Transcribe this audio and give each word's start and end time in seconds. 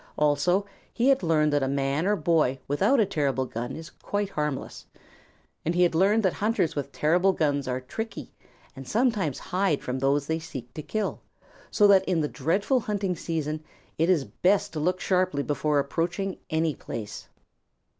Also 0.17 0.65
he 0.91 1.09
had 1.09 1.21
learned 1.21 1.53
that 1.53 1.61
a 1.61 1.67
man 1.67 2.07
or 2.07 2.15
boy 2.15 2.57
without 2.67 2.99
a 2.99 3.05
terrible 3.05 3.45
gun 3.45 3.75
is 3.75 3.91
quite 4.01 4.29
harmless, 4.31 4.87
and 5.63 5.75
he 5.75 5.83
had 5.83 5.93
learned 5.93 6.23
that 6.23 6.33
hunters 6.33 6.75
with 6.75 6.91
terrible 6.91 7.33
guns 7.33 7.67
are 7.67 7.79
tricky 7.81 8.31
and 8.75 8.87
sometimes 8.87 9.37
hide 9.37 9.83
from 9.83 9.99
those 9.99 10.25
they 10.25 10.39
seek 10.39 10.73
to 10.73 10.81
kill, 10.81 11.21
so 11.69 11.85
that 11.85 12.03
in 12.05 12.19
the 12.21 12.27
dreadful 12.27 12.79
hunting 12.79 13.15
season 13.15 13.63
it 13.99 14.09
is 14.09 14.25
best 14.25 14.73
to 14.73 14.79
look 14.79 14.99
sharply 14.99 15.43
before 15.43 15.77
approaching 15.77 16.39
any 16.49 16.73
place. 16.73 17.27